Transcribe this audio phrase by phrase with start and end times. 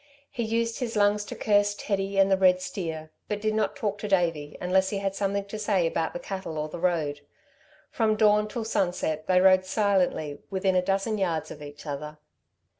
[0.31, 3.99] He used his lungs to curse Teddy and the red steer, but did not talk
[3.99, 7.21] to Davey unless he had something to say about the cattle or the road.
[7.91, 12.17] From dawn till sunset they rode silently within a dozen yards of each other.